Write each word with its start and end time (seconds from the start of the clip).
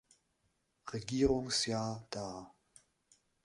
Regierungsjahr 0.91 2.03
dar. 2.09 2.51